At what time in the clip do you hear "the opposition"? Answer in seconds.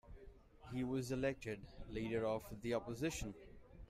2.63-3.35